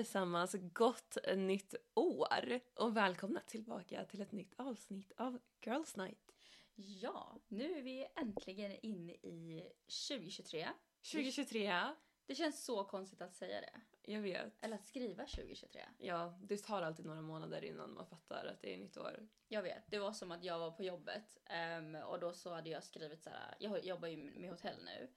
[0.00, 6.32] allesammans, gott nytt år och välkomna tillbaka till ett nytt avsnitt av Girls Night.
[6.74, 9.70] Ja, nu är vi äntligen inne i
[10.08, 10.68] 2023.
[11.12, 11.84] 2023,
[12.26, 13.80] Det känns så konstigt att säga det.
[14.12, 14.64] jag vet.
[14.64, 15.80] Eller att skriva 2023.
[15.98, 19.28] Ja, det tar alltid några månader innan man fattar att det är nytt år.
[19.48, 22.70] Jag vet, det var som att jag var på jobbet ehm, och då så hade
[22.70, 23.54] jag skrivit så här.
[23.58, 25.08] jag jobbar ju med hotell nu.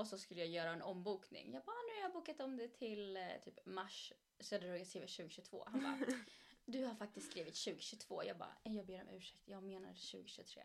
[0.00, 1.52] Och så skulle jag göra en ombokning.
[1.54, 4.12] Jag bara, "Ah, nu har jag bokat om det till eh, typ mars.
[4.40, 5.64] Så jag skriva 2022.
[5.66, 5.98] Han bara,
[6.64, 8.24] du har faktiskt skrivit 2022.
[8.24, 10.62] Jag bara, "Eh, jag ber om ursäkt, jag menade 2023.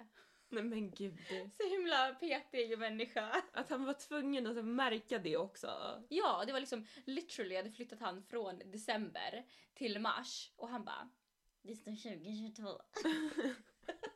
[0.49, 1.19] Nej men gud.
[1.57, 3.43] Så himla petig människa.
[3.53, 6.03] Att han var tvungen att märka det också.
[6.09, 10.85] Ja, det var liksom literally, jag hade flyttat han från december till mars och han
[10.85, 11.09] bara
[11.61, 12.81] det står 2022.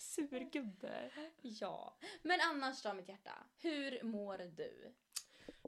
[0.00, 1.10] Surgubbe.
[1.42, 4.94] Ja, men annars då mitt hjärta, hur mår du?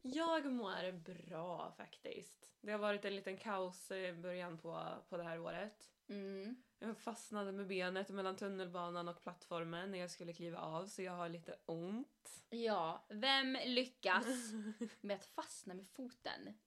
[0.02, 2.52] Jag mår bra faktiskt.
[2.60, 5.90] Det har varit en liten kaos i början på, på det här året.
[6.08, 6.62] Mm.
[6.78, 11.12] Jag fastnade med benet mellan tunnelbanan och plattformen när jag skulle kliva av så jag
[11.12, 12.44] har lite ont.
[12.50, 14.26] Ja, vem lyckas
[15.00, 16.58] med att fastna med foten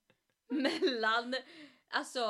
[0.49, 1.35] mellan
[1.87, 2.21] alltså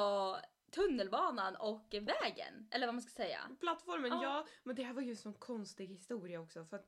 [0.75, 2.67] tunnelbanan och vägen?
[2.71, 3.39] Eller vad man ska säga.
[3.59, 4.23] Plattformen, Ja.
[4.23, 4.45] ja.
[4.63, 6.87] Men det här var ju en sån konstig historia också för att...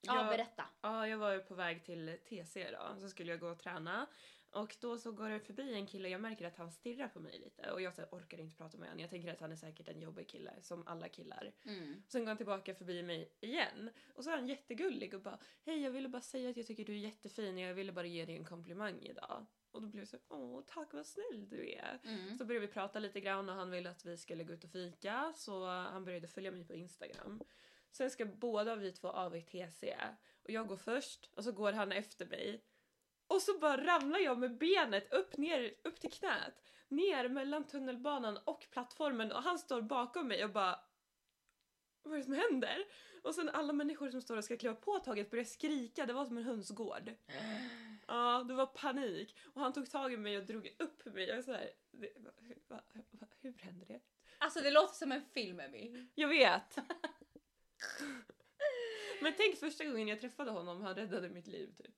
[0.00, 0.64] Ja, jag, berätta.
[0.80, 4.06] ja, jag var ju på väg till TC då, så skulle jag gå och träna.
[4.50, 7.38] Och då så går det förbi en kille, jag märker att han stirrar på mig
[7.38, 9.00] lite och jag så här, orkar inte prata med honom.
[9.00, 11.52] Jag tänker att han är säkert en jobbig kille, som alla killar.
[11.64, 12.02] Mm.
[12.08, 13.90] Sen går han tillbaka förbi mig igen.
[14.14, 16.84] Och så är han jättegullig och bara Hej jag ville bara säga att jag tycker
[16.84, 19.46] du är jättefin och jag ville bara ge dig en komplimang idag.
[19.74, 22.00] Och då blev jag så Åh tack vad snäll du är.
[22.04, 22.38] Mm.
[22.38, 24.70] Så började vi prata lite grann och han ville att vi skulle gå ut och
[24.70, 27.42] fika så han började följa mig på Instagram.
[27.90, 29.96] Sen ska båda vi två av i TC
[30.42, 32.64] och jag går först och så går han efter mig.
[33.26, 38.38] Och så bara ramlar jag med benet upp, ner, upp till knät, ner mellan tunnelbanan
[38.44, 40.80] och plattformen och han står bakom mig och bara
[42.02, 42.84] vad är det som händer?
[43.22, 46.24] Och sen alla människor som står och ska kliva på tåget börjar skrika, det var
[46.24, 47.10] som en hönsgård.
[48.08, 49.36] Ja, det var panik.
[49.54, 51.24] Och han tog tag i mig och drog upp mig.
[51.28, 52.30] Jag var så här, det, va,
[52.68, 54.00] va, va, hur hände det?
[54.38, 56.06] Alltså det låter som en film Emmy.
[56.14, 56.76] Jag vet!
[59.22, 61.94] Men tänk första gången jag träffade honom, han räddade mitt liv typ.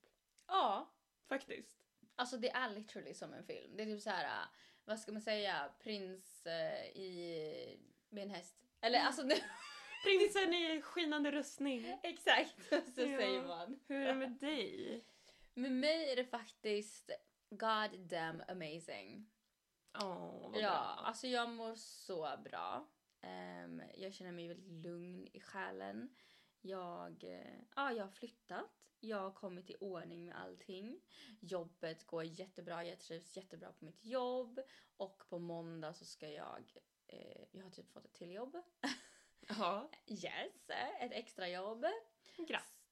[0.46, 0.92] Ja,
[1.28, 1.78] Faktiskt.
[2.16, 3.76] Alltså det är literally som en film.
[3.76, 4.46] Det är typ så här,
[4.84, 8.56] vad ska man säga, prins eh, i med en häst.
[8.80, 9.34] Eller alltså nu,
[10.04, 11.98] Prinsen i skinande rustning.
[12.02, 13.18] exakt så Ja.
[13.18, 13.80] säger man.
[13.88, 15.04] Hur är det med dig?
[15.58, 17.10] Med mig är det faktiskt
[17.50, 19.30] god damn amazing.
[19.92, 20.70] Vad Ja, bra.
[21.04, 22.88] alltså jag mår så bra.
[23.20, 26.14] Ehm, jag känner mig väldigt lugn i själen.
[26.60, 28.90] Jag, eh, ja, jag har flyttat.
[29.00, 31.00] Jag har kommit i ordning med allting.
[31.40, 32.84] Jobbet går jättebra.
[32.84, 34.60] Jag trivs jättebra på mitt jobb.
[34.96, 36.72] Och på måndag så ska jag...
[37.06, 38.56] Eh, jag har typ fått ett till jobb.
[39.48, 41.86] Ja, Yes, ett extra jobb.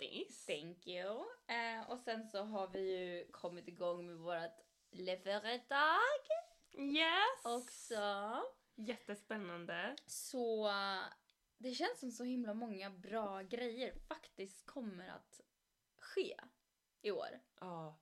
[0.05, 0.47] Grattis.
[0.47, 1.25] Thank you.
[1.47, 4.61] Eh, och sen så har vi ju kommit igång med vårt
[5.23, 6.25] företag
[6.73, 7.45] Yes!
[7.45, 8.43] också.
[8.75, 9.97] Jättespännande.
[10.07, 10.71] Så
[11.59, 15.41] det känns som så himla många bra grejer faktiskt kommer att
[15.99, 16.37] ske
[17.03, 17.41] i år.
[17.61, 17.99] Ja,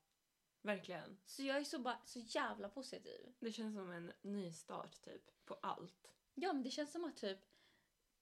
[0.62, 1.19] verkligen.
[1.26, 3.34] Så jag är så, bara, så jävla positiv.
[3.40, 6.10] Det känns som en ny start typ, på allt.
[6.34, 7.38] Ja men det känns som att typ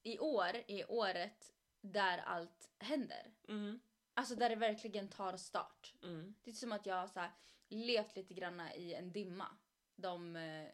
[0.03, 3.33] i år är året där allt händer.
[3.49, 3.81] Mm,
[4.15, 5.95] Alltså där det verkligen tar start.
[6.03, 6.35] mm.
[6.43, 7.31] Det är som att jag har så här,
[7.69, 9.57] levt lite grann i en dimma
[9.97, 10.69] de eh,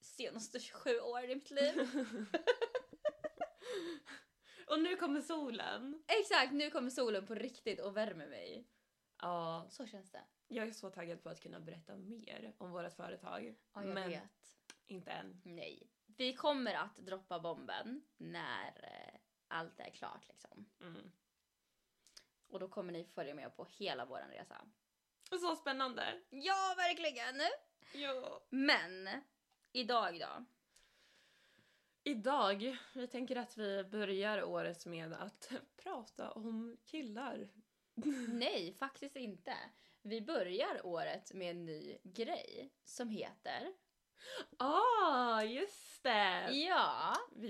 [0.00, 1.74] senaste 27 åren i mitt liv.
[4.68, 6.02] Och nu kommer solen.
[6.06, 8.68] Exakt, nu kommer solen på riktigt och värmer mig.
[9.22, 10.24] Ja, Så känns det.
[10.48, 13.54] jag är så taggad på att kunna berätta mer om vårt företag.
[13.74, 14.22] Ja, jag men vet.
[14.86, 15.40] inte än.
[15.44, 15.90] Nej.
[16.06, 19.03] Vi kommer att droppa bomben när eh,
[19.54, 20.66] allt är klart liksom.
[20.80, 21.12] Mm.
[22.48, 24.66] Och då kommer ni följa med på hela våran resa.
[25.30, 26.20] Så spännande!
[26.30, 27.40] Ja, verkligen!
[27.92, 28.40] Ja.
[28.50, 29.08] Men,
[29.72, 30.44] idag då?
[32.02, 37.48] Idag, vi tänker att vi börjar året med att prata om killar.
[38.28, 39.54] Nej, faktiskt inte.
[40.02, 43.74] Vi börjar året med en ny grej som heter...
[44.56, 45.63] Ah, just!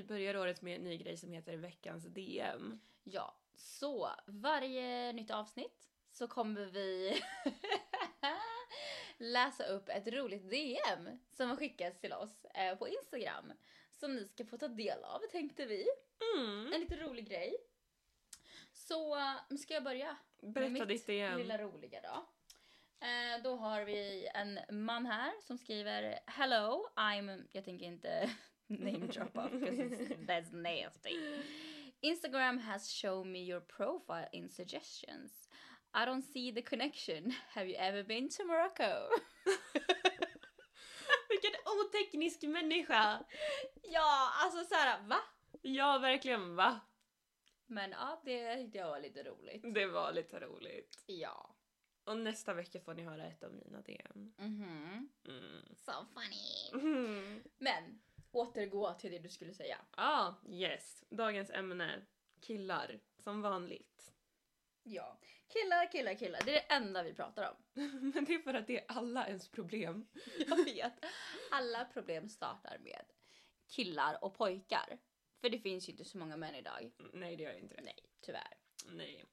[0.04, 2.80] Vi börjar året med en ny grej som heter veckans DM.
[3.04, 7.20] Ja, så varje nytt avsnitt så kommer vi
[9.18, 13.52] läsa upp ett roligt DM som har skickats till oss eh, på Instagram.
[13.90, 15.86] Som ni ska få ta del av tänkte vi.
[16.36, 16.72] Mm.
[16.72, 17.56] En lite rolig grej.
[18.72, 20.16] Så eh, ska jag börja?
[20.40, 21.38] med Berätta mitt ditt DM.
[21.38, 22.26] lilla roliga då.
[23.06, 27.48] Eh, då har vi en man här som skriver Hello, I'm...
[27.52, 28.30] Jag tänker inte
[28.68, 31.16] name drop off because that's nasty.
[32.04, 35.30] Instagram has shown me your profile in suggestions.
[35.94, 37.32] I don't see the connection.
[37.54, 39.08] Have you ever been to Morocco?
[41.28, 43.24] Vilken oteknisk människa!
[43.82, 45.20] ja, alltså såhär, va?
[45.62, 46.80] Ja, verkligen va?
[47.66, 49.74] Men ja, det jag var lite roligt.
[49.74, 51.04] Det var lite roligt.
[51.06, 51.54] Ja.
[52.04, 54.32] Och nästa vecka får ni höra ett av mina DM.
[54.38, 55.08] Mhm.
[55.28, 55.76] Mm.
[55.76, 56.82] So funny.
[56.82, 57.42] Mm.
[57.58, 58.00] Men,
[58.34, 59.76] återgå till det du skulle säga.
[59.90, 61.04] Ah, yes.
[61.08, 62.02] Dagens ämne.
[62.40, 63.00] Killar.
[63.18, 64.12] Som vanligt.
[64.82, 65.18] Ja.
[65.48, 66.40] Killar, killar, killar.
[66.44, 67.82] Det är det enda vi pratar om.
[68.14, 70.06] Men det är för att det är alla ens problem.
[70.48, 70.92] Jag vet.
[71.50, 73.04] Alla problem startar med
[73.66, 74.98] killar och pojkar.
[75.40, 76.92] För det finns ju inte så många män idag.
[77.12, 77.82] Nej, det gör inte det.
[77.82, 78.56] Nej, tyvärr.
[78.90, 79.24] Nej.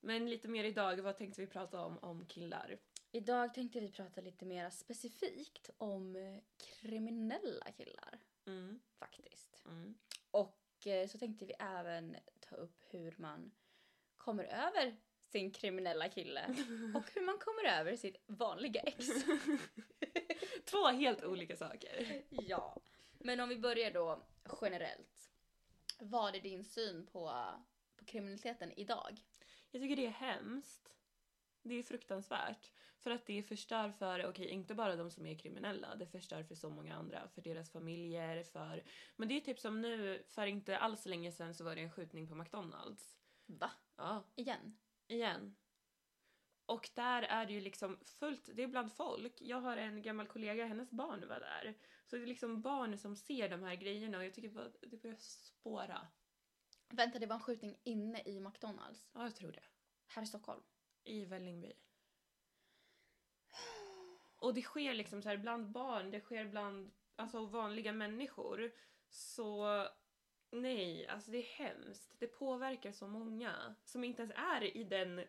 [0.00, 2.78] Men lite mer idag, vad tänkte vi prata om om killar?
[3.12, 8.18] Idag tänkte vi prata lite mer specifikt om eh, kriminella killar.
[8.46, 8.80] Mm.
[8.98, 9.62] Faktiskt.
[9.66, 9.94] Mm.
[10.30, 13.52] Och eh, så tänkte vi även ta upp hur man
[14.16, 14.96] kommer över
[15.34, 16.46] sin kriminella kille.
[16.94, 19.06] Och hur man kommer över sitt vanliga ex.
[20.64, 22.22] Två helt olika saker.
[22.28, 22.76] Ja.
[23.18, 24.22] Men om vi börjar då
[24.62, 25.30] generellt.
[25.98, 27.44] Vad är din syn på,
[27.96, 29.20] på kriminaliteten idag?
[29.70, 30.96] Jag tycker det är hemskt.
[31.64, 32.70] Det är fruktansvärt.
[32.98, 36.54] För att det förstör för, okej, inte bara de som är kriminella, det förstör för
[36.54, 37.28] så många andra.
[37.28, 38.84] För deras familjer, för...
[39.16, 41.92] Men det är typ som nu, för inte alls länge sedan så var det en
[41.92, 43.16] skjutning på McDonalds.
[43.46, 43.70] Va?
[43.96, 44.78] Ja, Igen?
[45.06, 45.56] igen.
[46.66, 49.40] Och där är det ju liksom fullt, det är bland folk.
[49.40, 51.74] Jag har en gammal kollega, hennes barn var där.
[52.06, 55.02] Så det är liksom barn som ser de här grejerna och jag tycker bara det
[55.02, 56.08] börjar spåra.
[56.88, 59.10] Vänta, det var en skjutning inne i McDonalds.
[59.14, 59.64] Ja, jag tror det.
[60.06, 60.62] Här i Stockholm.
[61.04, 61.72] I Vällingby.
[64.36, 68.72] Och det sker liksom så här bland barn, det sker bland alltså, vanliga människor.
[69.08, 69.88] Så
[70.50, 72.14] nej, alltså det är hemskt.
[72.18, 75.24] Det påverkar så många som inte ens är i den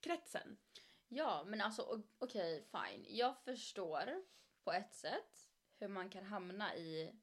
[0.00, 0.56] kretsen.
[1.08, 3.06] Ja, men alltså okej, fine.
[3.08, 4.22] Jag förstår
[4.64, 7.20] på ett sätt hur man kan hamna i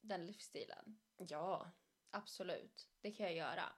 [0.00, 1.00] den livsstilen.
[1.16, 1.70] Ja.
[2.10, 3.72] Absolut, det kan jag göra.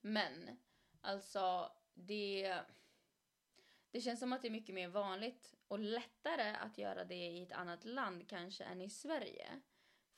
[0.00, 0.58] Men
[1.00, 2.60] alltså, det...
[3.92, 7.42] Det känns som att det är mycket mer vanligt och lättare att göra det i
[7.42, 9.60] ett annat land kanske än i Sverige.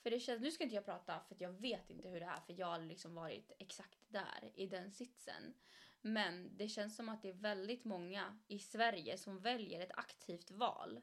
[0.02, 2.40] För det känns, nu ska inte jag prata för jag vet inte hur det är
[2.40, 5.54] för jag har liksom varit exakt där i den sitsen.
[6.00, 10.50] Men det känns som att det är väldigt många i Sverige som väljer ett aktivt
[10.50, 11.00] val.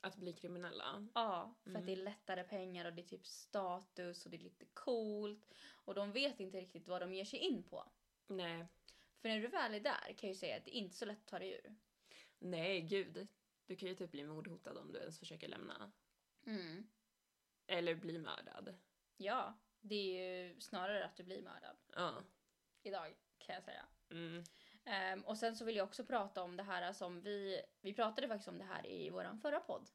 [0.00, 1.08] Att bli kriminella.
[1.14, 1.80] Ja, för Mm.
[1.80, 5.54] att det är lättare pengar och det är typ status och det är lite coolt.
[5.84, 7.84] Och de vet inte riktigt vad de ger sig in på.
[8.26, 8.66] Nej.
[9.22, 11.04] För när du väl är där kan jag ju säga att det är inte så
[11.04, 11.74] lätt att ta dig ur.
[12.38, 13.28] Nej, gud.
[13.66, 15.92] Du kan ju typ bli mordhotad om du ens försöker lämna.
[16.46, 16.90] Mm.
[17.66, 18.74] Eller bli mördad.
[19.16, 21.76] Ja, det är ju snarare att du blir mördad.
[21.94, 22.22] Ja.
[22.82, 23.86] Idag kan jag säga.
[24.10, 24.44] Mm.
[24.84, 28.28] Ehm, och sen så vill jag också prata om det här som vi, vi pratade
[28.28, 29.90] faktiskt om det här i våran förra podd.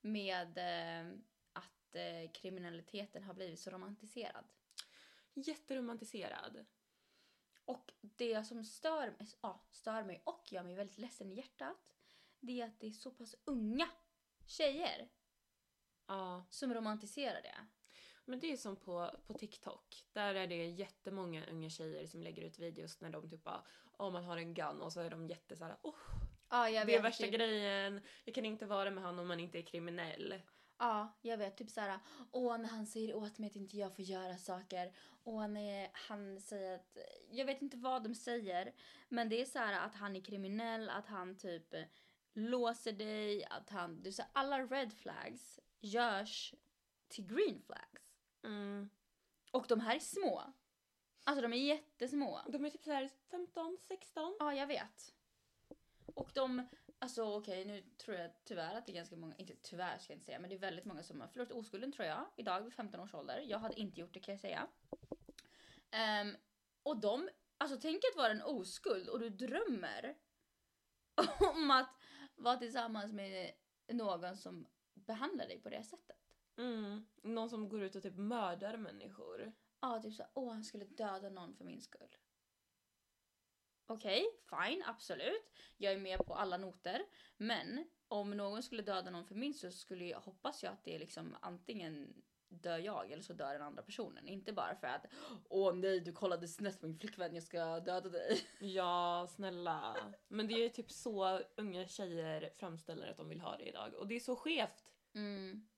[0.00, 4.44] Med ehm, att eh, kriminaliteten har blivit så romantiserad.
[5.34, 6.66] Jätteromantiserad.
[7.64, 11.94] Och det som stör, ja, stör mig och gör mig väldigt ledsen i hjärtat
[12.40, 13.88] det är att det är så pass unga
[14.46, 15.08] tjejer
[16.06, 16.46] Ja.
[16.50, 17.66] som romantiserar det.
[18.24, 20.04] Men det är som på, på TikTok.
[20.12, 23.64] Där är det jättemånga unga tjejer som lägger ut videos när de typ bara,
[23.96, 25.94] om man har en gun och så är de jätte såhär, oh,
[26.50, 29.40] Ja, jag det är värsta typ, grejen, jag kan inte vara med han om man
[29.40, 30.40] inte är kriminell.
[30.78, 31.56] Ja, jag vet.
[31.56, 31.98] Typ såhär,
[32.30, 34.92] åh när han säger åt mig att inte jag får göra saker.
[35.24, 36.98] Åh när han säger att,
[37.30, 38.74] jag vet inte vad de säger.
[39.08, 41.84] Men det är så här att han är kriminell, att han typ eh,
[42.32, 46.54] låser dig, att han, du säger alla red flags görs
[47.08, 48.14] till green flags.
[48.42, 48.90] Mm.
[49.50, 50.42] Och de här är små.
[51.24, 52.40] Alltså de är jättesmå.
[52.48, 54.36] De är typ såhär 15, 16.
[54.38, 55.14] Ja, jag vet.
[56.14, 56.66] Och de,
[57.04, 60.16] alltså okej nu tror jag tyvärr att det är ganska många, inte tyvärr ska jag
[60.16, 62.72] inte säga, men det är väldigt många som har förlorat oskulden tror jag idag vid
[62.72, 63.44] 15 års ålder.
[63.48, 64.66] Jag hade inte gjort det kan jag säga.
[65.90, 66.36] Ehm,
[66.82, 70.16] och de, alltså tänk att vara en oskuld och du drömmer
[71.54, 71.90] om att
[72.36, 73.52] vara tillsammans med
[73.88, 76.16] någon som behandlar dig på det sättet.
[76.56, 77.06] Mm.
[77.22, 79.52] Någon som går ut och typ mördar människor.
[79.80, 82.16] Ja, typ såhär, åh han skulle döda någon för min skull.
[83.86, 85.52] Okej, fine, absolut.
[85.76, 87.02] Jag är med på alla noter.
[87.36, 90.94] Men om någon skulle döda någon för min skull skulle jag, hoppas jag att det
[90.94, 94.28] är liksom antingen dör jag eller så dör den andra personen.
[94.28, 95.06] Inte bara för att
[95.48, 98.40] åh nej du kollade snett på min flickvän jag ska döda dig.
[98.60, 99.96] Ja, snälla.
[100.28, 103.94] Men det är typ så unga tjejer framställer att de vill ha det idag.
[103.94, 104.84] Och det är så skevt.
[105.14, 105.68] Mm.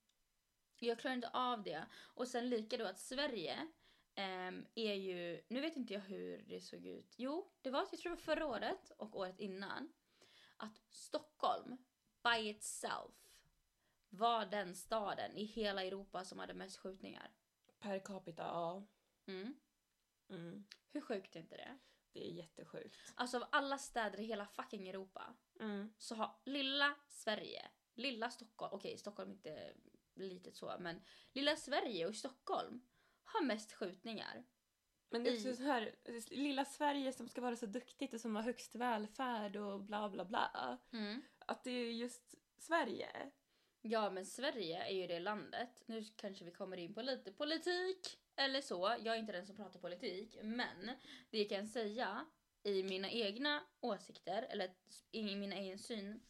[0.81, 1.87] Jag klarar inte av det.
[2.15, 3.69] Och sen lika då att Sverige
[4.16, 7.14] ehm, är ju, nu vet inte jag hur det såg ut.
[7.16, 9.92] Jo, det var jag tror det var förra året och året innan.
[10.56, 11.76] Att Stockholm
[12.23, 13.14] by itself
[14.08, 17.30] var den staden i hela Europa som hade mest skjutningar.
[17.78, 18.87] Per capita, ja.
[19.26, 19.54] Mm.
[20.28, 20.66] Mm.
[20.92, 21.78] Hur sjukt är inte det?
[22.12, 22.96] Det är jättesjukt.
[23.14, 25.92] Alltså av alla städer i hela fucking Europa Mm.
[25.99, 29.75] så har lilla Sverige, lilla Stockholm, okej Stockholm är inte
[30.14, 32.80] litet så, men lilla Sverige och Stockholm
[33.26, 34.45] har mest skjutningar.
[35.11, 35.95] Men det är också I- så här,
[36.30, 40.25] lilla Sverige som ska vara så duktigt och som har högst välfärd och bla bla
[40.25, 40.78] bla.
[41.38, 43.30] Att det är just Sverige.
[43.83, 48.18] Ja, men Sverige är ju det landet, nu kanske vi kommer in på lite politik
[48.37, 50.90] eller så, jag är inte den som pratar politik, men
[51.30, 52.26] det jag kan säga
[52.62, 54.71] i mina egna åsikter, eller
[55.12, 56.21] i min egen syn,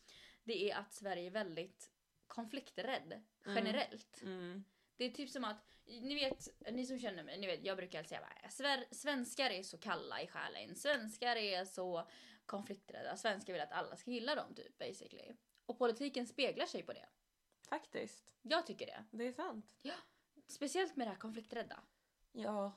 [0.45, 1.91] det är att Sverige är väldigt
[2.27, 3.13] konflikträdd
[3.47, 3.57] Mm.
[3.57, 4.23] generellt.
[4.23, 4.65] Mm.
[4.97, 7.99] Det är typ som att, ni vet, ni som känner mig, ni vet, jag brukar
[7.99, 12.09] alltid säga bara, "Sver- svenskar är så kalla i själen, svenskar är så
[12.47, 15.37] konflikträdda, svenskar vill att alla ska gilla dem typ basically.
[15.67, 17.09] Och politiken speglar sig på det.
[17.69, 18.35] Faktiskt.
[18.43, 19.05] Jag tycker det.
[19.11, 19.67] Det är sant.
[20.47, 21.81] Speciellt med det här konflikträdda.
[22.33, 22.73] Ja.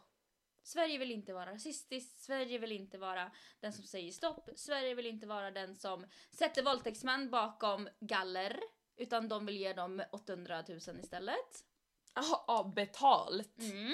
[0.63, 5.05] Sverige vill inte vara rasistiskt, Sverige vill inte vara den som säger stopp, Sverige vill
[5.05, 8.59] inte vara den som sätter våldtäktsmän bakom galler,
[8.95, 11.65] utan de vill ge dem 800 000 istället.
[12.13, 13.59] Jaha, ja, betalt.
[13.59, 13.93] Mm.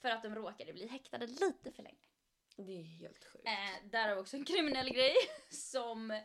[0.00, 2.06] För att de råkade bli häktade lite för länge.
[2.56, 3.46] Det är helt sjukt.
[3.46, 5.16] Eh, där har vi också en kriminell grej
[5.50, 6.20] som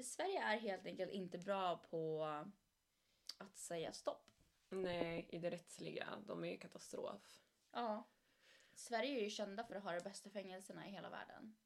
[0.00, 2.24] Sverige är helt enkelt inte bra på
[3.38, 4.30] att säga stopp.
[4.68, 6.22] Nej, i det rättsliga.
[6.26, 7.42] De är ju katastrof.
[7.72, 8.08] Ja.
[8.74, 11.56] Sverige är ju kända för att ha de bästa fängelserna i hela världen.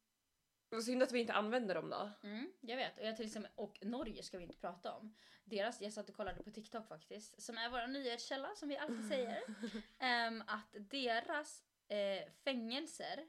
[0.72, 2.10] Vad synd att vi inte använder dem då.
[2.22, 2.98] Mm, jag vet.
[2.98, 5.14] Och, jag till exempel, och Norge ska vi inte prata om.
[5.44, 9.08] Deras, jag satt och kollade på TikTok faktiskt, som är vår nyhetskälla som vi alltid
[9.08, 9.42] säger.
[9.98, 13.26] ehm, att deras eh, fängelser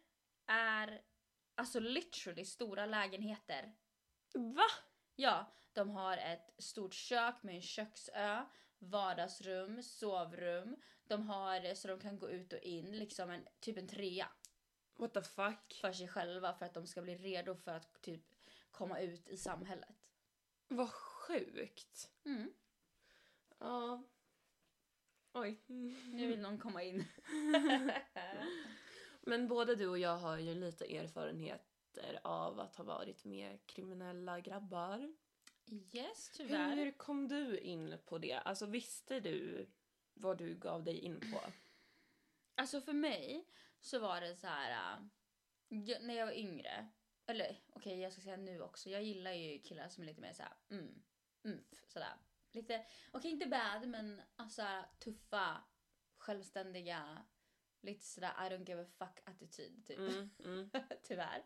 [0.48, 1.02] är
[1.56, 3.74] alltså literally stora lägenheter.
[4.34, 4.68] Va?
[5.16, 8.46] Ja, de har ett stort kök med en köksö,
[8.80, 10.76] vardagsrum, sovrum.
[11.04, 14.28] De har eh, så de kan gå ut och in, liksom en, typ en trea
[14.96, 15.74] What the fuck?
[15.82, 18.22] för sig själva för att de ska bli redo för att typ
[18.72, 19.96] komma ut i samhället.
[20.68, 22.12] Vad sjukt.
[22.26, 22.54] Mm.
[23.58, 24.04] Ja.
[25.34, 25.62] Oj.
[26.14, 27.06] Nu vill någon komma in.
[29.22, 34.40] Men både du och jag har ju lite erfarenheter av att ha varit med kriminella
[34.40, 35.14] grabbar.
[35.92, 36.76] Yes, tyvärr.
[36.76, 38.34] Hur kom du in på det?
[38.34, 39.68] Alltså visste du
[40.14, 41.42] vad du gav dig in på?
[42.56, 43.46] Alltså för mig
[43.84, 45.00] så var det så här.
[45.70, 46.90] äh, när jag var yngre.
[47.26, 48.90] Eller okej, jag ska säga nu också.
[48.90, 51.04] Jag gillar ju killar som är lite mer så här, mm,
[51.44, 52.14] umf, sådär.
[52.52, 55.64] Lite, okej inte bad men alltså tuffa,
[56.18, 57.26] självständiga,
[57.82, 59.98] lite sådär I don't give a fuck attityd typ.
[59.98, 60.70] Mm, mm.
[61.04, 61.44] Tyvärr.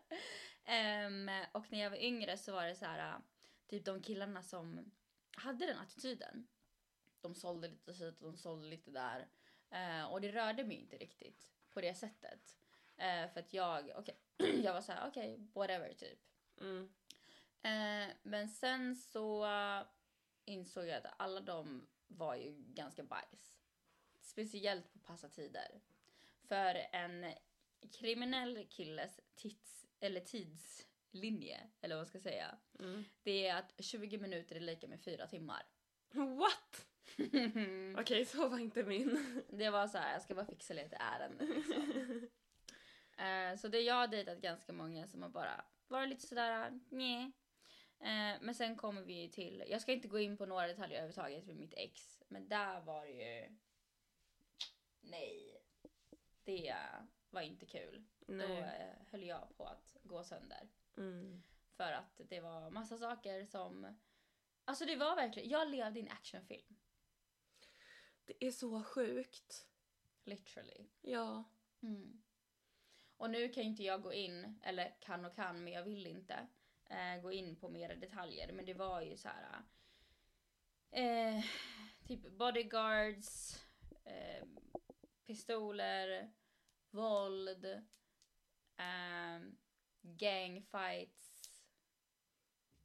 [0.64, 3.20] Ehm, och när jag var yngre så var det så här, äh,
[3.66, 4.92] typ de killarna som
[5.36, 6.48] hade den attityden.
[7.20, 9.28] De sålde lite hit och de sålde lite där.
[9.70, 12.56] Eh, och det rörde mig inte riktigt på det sättet.
[12.96, 14.18] Eh, för att jag, okej,
[14.64, 16.18] jag var så här, okej, whatever typ.
[16.60, 16.88] Mm.
[17.62, 19.48] Eh, men sen så
[20.44, 23.58] insåg jag att alla de var ju ganska bajs.
[24.20, 25.80] Speciellt på passatider.
[26.42, 27.34] För en
[27.92, 32.58] kriminell killes tids, eller tidslinje, eller vad man ska säga.
[32.78, 33.04] Mm.
[33.22, 35.66] Det är att 20 minuter är lika med 4 timmar.
[36.10, 36.87] What?
[37.98, 39.42] Okej, så var inte min.
[39.48, 42.28] det var så här, jag ska bara fixa lite ärenden liksom.
[43.18, 47.32] Eh, så det jag har dejtat ganska många som har bara varit lite sådär nej.
[48.00, 51.46] Eh, men sen kommer vi till, jag ska inte gå in på några detaljer överhuvudtaget
[51.46, 52.22] med mitt ex.
[52.28, 53.56] Men där var det ju,
[55.00, 55.62] nej.
[56.44, 56.76] Det
[57.30, 58.04] var inte kul.
[58.26, 58.58] Då Nej.
[58.58, 60.68] eh, höll jag på att gå sönder.
[60.96, 61.42] Mm.
[61.76, 63.96] För att det var massa saker som,
[64.64, 66.77] alltså det var verkligen, jag levde i en actionfilm.
[68.28, 69.66] Det är så sjukt.
[70.24, 70.86] Literally.
[71.00, 71.44] Ja.
[71.82, 72.22] Mm.
[73.16, 76.06] Och nu kan ju inte jag gå in, eller kan och kan, men jag vill
[76.06, 76.48] inte
[76.84, 78.52] eh, gå in på mer detaljer.
[78.52, 79.62] Men det var ju så här.
[80.90, 81.44] Eh,
[82.06, 83.60] typ bodyguards,
[84.04, 84.46] eh,
[85.26, 86.32] pistoler,
[86.90, 87.64] våld,
[88.76, 89.40] eh,
[90.02, 91.50] gangfights.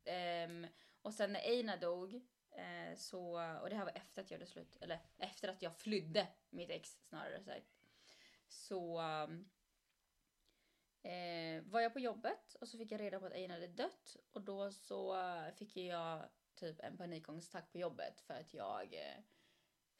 [0.06, 0.68] ehm,
[1.02, 2.22] och sen när Eina dog,
[2.56, 3.22] Eh, så,
[3.62, 6.70] och det här var efter att jag gjorde slut, eller efter att jag flydde mitt
[6.70, 7.74] ex snarare sagt.
[8.48, 9.02] Så
[11.02, 14.18] eh, var jag på jobbet och så fick jag reda på att Einar hade dött
[14.32, 15.18] och då så
[15.56, 19.24] fick jag typ en panikångestattack på jobbet för att jag eh,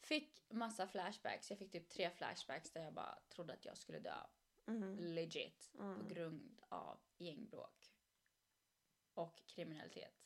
[0.00, 1.50] fick massa flashbacks.
[1.50, 4.16] Jag fick typ tre flashbacks där jag bara trodde att jag skulle dö.
[4.66, 4.96] Mm.
[4.98, 5.72] Legit.
[5.76, 6.08] På Mm.
[6.08, 7.90] grund av gängbråk.
[9.14, 10.23] Och kriminalitet.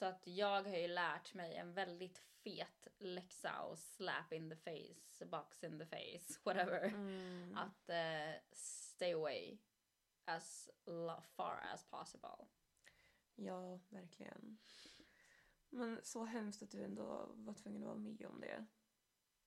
[0.00, 4.56] Så att jag har ju lärt mig en väldigt fet läxa och slap in the
[4.56, 6.84] face, box in the face, whatever.
[6.84, 7.56] Mm.
[7.56, 9.58] Att eh, stay away
[10.24, 10.70] as
[11.36, 12.46] far as possible.
[13.34, 14.58] Ja, verkligen.
[15.70, 18.66] Men så hemskt att du ändå var tvungen att vara med om det.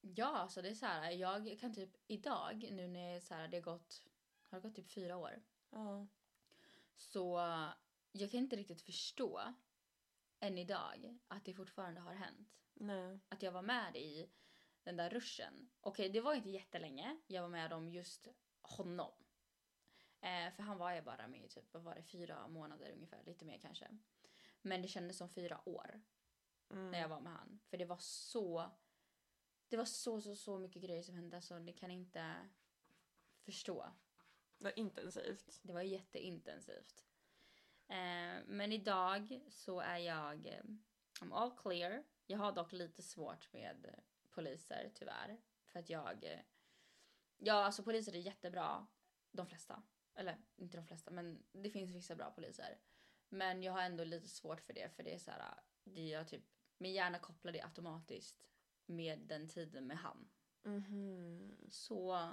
[0.01, 3.57] Ja, alltså det är så här, jag kan typ idag, nu när så här, det
[3.57, 4.07] har gått,
[4.49, 6.07] har det gått typ fyra år, Ja.
[6.95, 7.39] så
[8.11, 9.53] jag kan inte riktigt förstå
[10.43, 12.63] än idag att det fortfarande har hänt.
[12.73, 13.19] Nej.
[13.29, 14.31] Att jag var med i
[14.83, 15.69] den där ruschen.
[15.81, 18.27] Okej, det var inte jättelänge jag var med om just
[18.61, 19.13] honom.
[20.21, 23.23] Eh, för han var jag bara med i typ, vad var det, fyra månader ungefär,
[23.23, 23.97] lite mer kanske.
[24.61, 26.01] Men det kändes som fyra år
[26.69, 26.91] Mm.
[26.91, 27.59] när jag var med han.
[27.69, 28.71] För det var så...
[29.67, 32.49] Det var så, så, så mycket grejer som hände så ni kan inte
[33.45, 33.93] förstå.
[34.57, 35.59] Det var intensivt.
[35.63, 37.05] Det var jätteintensivt.
[37.87, 40.63] Eh, men idag så är jag eh,
[41.21, 42.03] I'm all clear.
[42.27, 45.37] Jag har dock lite svårt med eh, poliser tyvärr.
[45.65, 46.23] För att jag...
[46.23, 46.39] Eh,
[47.37, 48.87] ja, alltså poliser är jättebra.
[49.31, 49.83] De flesta.
[50.15, 52.79] Eller inte de flesta, men det finns vissa bra poliser.
[53.29, 55.59] Men jag har ändå lite svårt för det, för det är så här...
[55.83, 56.43] Det jag typ,
[56.77, 58.47] min hjärna kopplar det automatiskt
[58.85, 60.29] med den tiden med han.
[60.63, 61.55] Mhm.
[61.69, 62.31] Så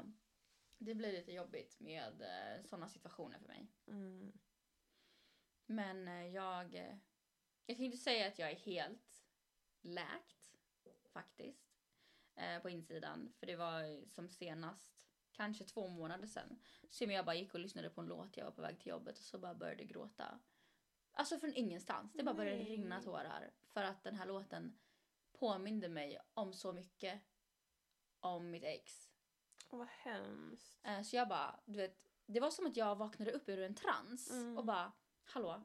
[0.78, 3.68] det blir lite jobbigt med eh, sådana situationer för mig.
[3.86, 4.32] Mm.
[5.70, 6.74] Men eh, jag...
[6.74, 6.96] eh,
[7.66, 9.22] Jag kan inte säga att jag är helt
[9.80, 10.50] läkt,
[11.12, 11.66] faktiskt.
[12.34, 13.32] Eh, på insidan.
[13.38, 14.92] För det var som senast,
[15.32, 16.58] kanske två månader sedan.
[16.88, 19.18] Som jag bara gick och lyssnade på en låt, jag var på väg till jobbet
[19.18, 20.40] och så bara började gråta.
[21.12, 22.12] Alltså från ingenstans.
[22.12, 22.68] Det bara började Nej.
[22.68, 23.50] rinna tårar.
[23.66, 24.78] För att den här låten
[25.32, 27.20] påminde mig om så mycket
[28.20, 29.10] om mitt ex.
[29.68, 30.80] Åh, vad hemskt.
[31.04, 34.30] Så jag bara, du vet, det var som att jag vaknade upp ur en trans
[34.30, 34.58] Mm.
[34.58, 34.92] och bara,
[35.30, 35.62] hallå,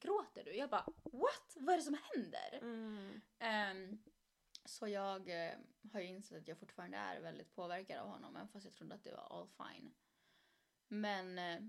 [0.00, 0.56] gråter du?
[0.56, 1.56] Jag bara, what?
[1.56, 2.58] Vad är det som händer?
[2.62, 3.20] Mm.
[3.38, 3.98] Ehm,
[4.64, 5.58] så jag eh,
[5.92, 8.94] har ju insett att jag fortfarande är väldigt påverkad av honom, även fast jag trodde
[8.94, 9.94] att det var all fine.
[10.88, 11.60] Men, eh,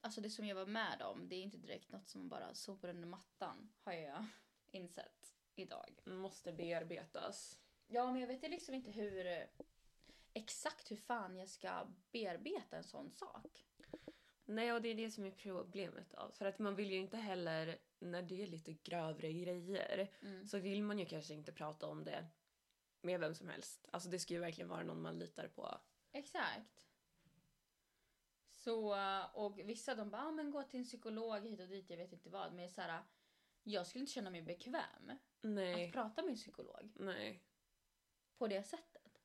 [0.00, 2.54] alltså det som jag var med om, det är inte direkt något som man bara
[2.54, 4.26] sopar under mattan, har jag
[4.70, 6.00] insett idag.
[6.04, 7.58] Måste bearbetas.
[7.86, 9.44] Ja, men jag vet ju liksom inte hur, eh,
[10.32, 13.64] exakt hur fan jag ska bearbeta en sån sak.
[14.54, 16.30] Nej, och det är det som är problemet då.
[16.32, 20.46] För att man vill ju inte heller, när det är lite grövre grejer, Mm.
[20.46, 22.26] så vill man ju kanske inte prata om det
[23.00, 23.88] med vem som helst.
[23.92, 25.80] Alltså det ska ju verkligen vara någon man litar på.
[26.12, 26.82] Exakt.
[28.54, 28.96] Så,
[29.34, 32.12] och vissa de bara, ah, men gå till en psykolog hit och dit, jag vet
[32.12, 32.54] inte vad.
[32.54, 33.02] Men så här,
[33.62, 35.86] jag skulle inte känna mig bekväm Nej.
[35.86, 37.42] att prata med en psykolog Nej.
[38.38, 39.22] på det sättet.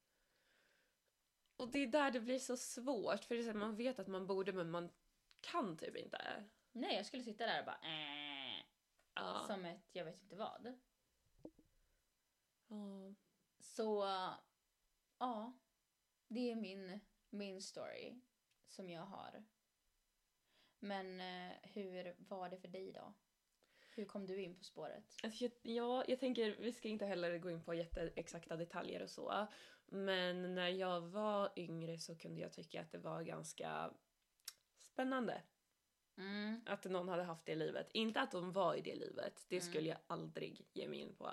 [1.55, 3.99] Och det är där det blir så svårt, för det är så här, man vet
[3.99, 4.89] att man borde men man
[5.51, 6.43] kan typ inte.
[6.71, 8.63] Nej, jag skulle sitta där och bara, äh,
[9.15, 9.43] Ja.
[9.47, 10.79] som ett jag vet inte vad.
[12.67, 13.15] Ja.
[13.59, 14.03] Så,
[15.19, 15.59] ja.
[16.27, 18.21] Det är min, min story
[18.67, 19.45] som jag har.
[20.79, 23.13] Men eh, hur var det för dig då?
[23.95, 25.15] Hur kom du in på spåret?
[25.23, 29.09] Alltså, jag, ja, jag tänker, vi ska inte heller gå in på jätteexakta detaljer och
[29.09, 29.47] så.
[29.85, 33.93] Men när jag var yngre så kunde jag tycka att det var ganska
[34.97, 35.41] spännande
[36.17, 36.61] Mm.
[36.65, 37.89] att någon hade haft det livet.
[37.93, 39.69] Inte att de var i det livet, det Mm.
[39.69, 41.29] skulle jag aldrig ge mig in på.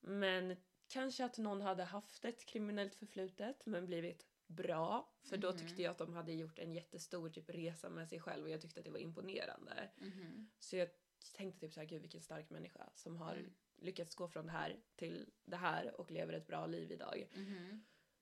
[0.00, 0.56] Men
[0.88, 5.12] kanske att någon hade haft ett kriminellt förflutet men blivit bra.
[5.22, 5.58] För då Mhm.
[5.58, 8.60] tyckte jag att de hade gjort en jättestor typ, resa med sig själv och jag
[8.60, 9.90] tyckte att det var imponerande.
[9.96, 10.50] Mhm.
[10.58, 10.88] Så jag
[11.34, 13.54] tänkte typ så här, gud vilken stark människa som har Mm.
[13.76, 17.28] lyckats gå från det här till det här och lever ett bra liv idag.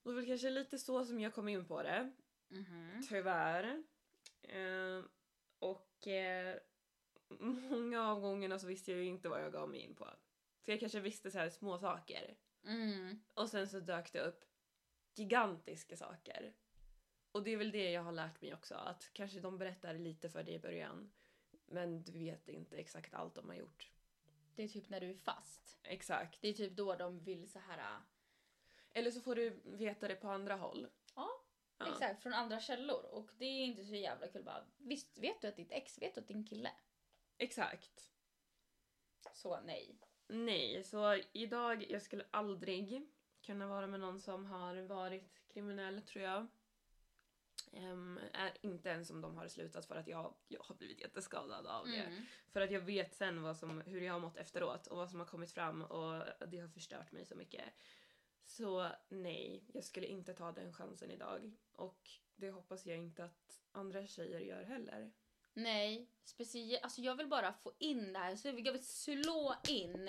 [0.02, 2.12] Och det var kanske lite så som jag kom in på det.
[2.48, 3.02] Mhm.
[3.08, 3.82] Tyvärr.
[4.42, 5.04] Eh,
[5.58, 6.56] och eh,
[7.40, 10.04] många av gångerna så visste jag ju inte vad jag gav mig in på.
[10.64, 12.36] Så jag kanske visste så här små saker.
[12.64, 13.20] Mm.
[13.34, 14.44] Och sen så dök det upp
[15.14, 16.52] gigantiska saker.
[17.32, 18.74] Och det är väl det jag har lärt mig också.
[18.74, 21.10] Att kanske de berättar lite för dig i början.
[21.66, 23.90] Men du vet inte exakt allt de har gjort.
[24.54, 25.78] Det är typ när du är fast.
[25.82, 26.38] Exakt.
[26.40, 27.78] Det är typ då de vill så här.
[27.78, 28.00] äh,
[28.90, 30.86] Eller så får du veta det på andra håll.
[31.78, 31.92] Ja.
[31.92, 33.04] Exakt, från andra källor.
[33.04, 34.64] Och det är inte så jävla kul bara.
[34.76, 36.70] Visst vet du att ditt ex vet att din kille?
[37.38, 38.10] Exakt.
[39.32, 39.98] Så nej.
[40.26, 43.08] Nej, så idag, jag skulle aldrig
[43.46, 46.46] kunna vara med någon som har varit kriminell tror jag.
[47.72, 51.66] Ehm, är inte ens om de har slutat för att jag, jag har blivit jätteskadad
[51.66, 52.02] av det.
[52.02, 52.22] Mm.
[52.52, 55.18] För att jag vet sen vad som, hur jag har mått efteråt och vad som
[55.18, 57.64] har kommit fram och det har förstört mig så mycket.
[58.48, 61.52] Så nej, jag skulle inte ta den chansen idag.
[61.72, 65.12] Och det hoppas jag inte att andra tjejer gör heller.
[65.52, 70.08] Nej, speciellt, alltså jag vill bara få in det här, så jag vill slå in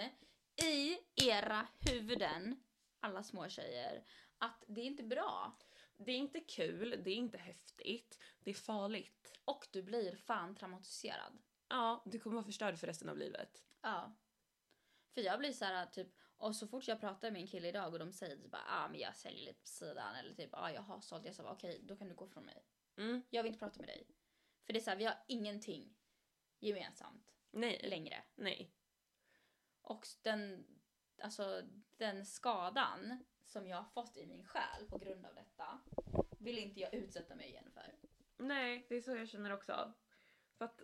[0.56, 2.64] i era huvuden,
[3.00, 4.06] alla små tjejer,
[4.38, 5.58] att det är inte bra.
[5.98, 9.40] Det är inte kul, det är inte häftigt, det är farligt.
[9.46, 11.38] Och du blir fan traumatiserad.
[11.68, 13.64] Ja, du kommer vara förstörd för resten av livet.
[13.82, 14.16] Ja.
[15.14, 17.94] För jag blir så här typ, och så fort jag pratar med en kille idag
[17.94, 20.72] och de säger typ bara ah, men jag säljer lite på sidan eller typ ah,
[20.72, 22.66] jag har sålt, jag sa okej då kan du gå från mig.
[22.98, 23.24] Mm.
[23.30, 24.08] Jag vill inte prata med dig.
[24.66, 25.96] För det är så här, vi har ingenting
[26.60, 28.24] gemensamt Nej, längre.
[28.36, 28.72] nej.
[29.82, 30.66] Och den,
[31.22, 31.62] alltså,
[31.98, 35.80] den skadan som jag har fått i min själ på grund av detta
[36.38, 37.96] vill inte jag utsätta mig igen för.
[38.38, 39.94] Nej, det är så jag känner också.
[40.58, 40.82] För att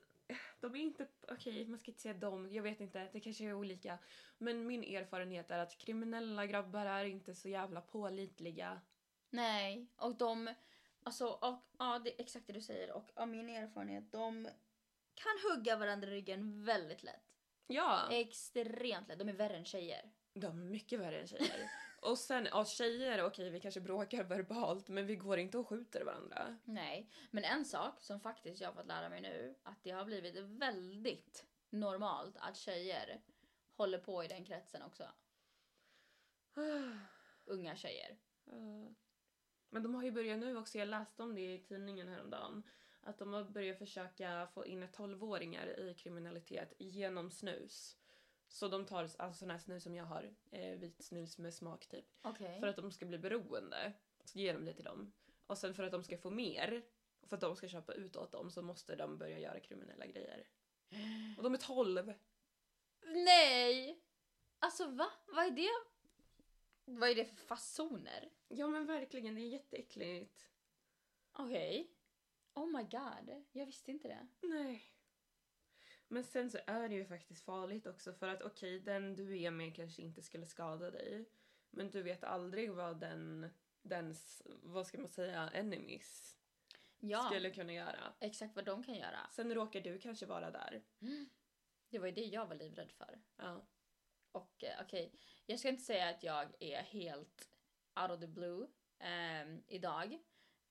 [0.69, 3.53] de är inte, okej man ska inte säga dem, jag vet inte, det kanske är
[3.53, 3.97] olika.
[4.37, 8.81] Men min erfarenhet är att kriminella grabbar är inte så jävla pålitliga.
[9.29, 10.53] Nej, och de,
[11.03, 14.47] alltså, och, ja det är exakt det du säger och av min erfarenhet, de
[15.13, 17.35] kan hugga varandra i ryggen väldigt lätt.
[17.67, 20.11] Ja, Extremt lätt, de är värre än tjejer.
[20.33, 21.69] de är mycket värre än tjejer.
[22.05, 26.05] Och sen, ja tjejer, okej vi kanske bråkar verbalt men vi går inte och skjuter
[26.05, 26.57] varandra.
[26.63, 30.05] Nej, men en sak som faktiskt jag har fått lära mig nu, att det har
[30.05, 33.21] blivit väldigt normalt att tjejer
[33.75, 35.03] håller på i den kretsen också.
[37.45, 38.17] Unga tjejer.
[39.69, 42.63] Men de har ju börjat nu också, jag läste om det i tidningen häromdagen.
[43.01, 47.97] Att de har börjat försöka få in 12-åringar i kriminalitet genom snus.
[48.47, 51.87] Så de tar alltså sån här snus som jag har, eh, vit snus med smak
[51.87, 52.05] typ.
[52.21, 52.59] Okej.
[52.59, 53.93] För att de ska bli beroende.
[54.23, 55.13] Så ger de det till dem.
[55.47, 56.85] Och sen för att de ska få mer,
[57.21, 60.05] och för att de ska köpa ut åt dem så måste de börja göra kriminella
[60.05, 60.47] grejer.
[61.37, 62.13] Och de är 12!
[63.05, 64.01] Nej!
[64.59, 65.11] Alltså va?
[65.27, 65.69] Vad är det?
[66.85, 68.29] Vad är det för fasoner?
[68.47, 70.49] Ja men verkligen, det är jätteäckligt.
[71.31, 71.91] Okej.
[72.53, 74.27] Oh my god, jag visste inte det.
[74.41, 74.94] Nej.
[76.07, 79.51] Men sen så är det ju faktiskt farligt också för att okej, den du är
[79.51, 81.29] med kanske inte skulle skada dig.
[81.69, 83.49] Men du vet aldrig vad den,
[83.81, 86.37] dens, vad ska man säga, enemies
[86.99, 88.13] Ja, skulle kunna göra.
[88.19, 89.27] exakt vad de kan göra.
[89.31, 90.83] Sen råkar du kanske vara där.
[91.89, 93.21] Det var ju det jag var livrädd för.
[93.35, 93.67] Ja.
[94.31, 97.49] Och eh, okej, jag ska inte säga att jag är helt
[98.01, 98.67] out of the blue
[98.99, 100.19] ehm, idag.